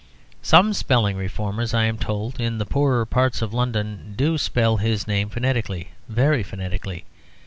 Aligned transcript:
Some 0.41 0.73
spelling 0.73 1.15
reformers, 1.15 1.75
I 1.75 1.83
am 1.83 1.99
told, 1.99 2.39
in 2.39 2.57
the 2.57 2.65
poorer 2.65 3.05
parts 3.05 3.43
of 3.43 3.53
London 3.53 4.15
do 4.17 4.35
spell 4.39 4.77
his 4.77 5.05
name 5.05 5.29
phonetically, 5.29 5.89
very 6.09 6.41
phonetically. 6.41 7.05